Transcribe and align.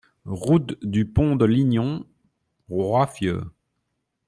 Route 0.25 0.79
du 0.83 1.05
Pont 1.05 1.35
de 1.35 1.45
Lignon, 1.45 2.07
Roiffieux 2.71 3.43